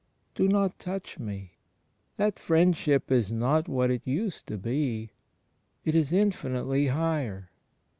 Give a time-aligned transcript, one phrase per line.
[0.33, 1.51] "Do not touch me."...
[2.17, 5.11] That Friendsh^) is not what it used to be:
[5.85, 7.51] it is infinitely higher.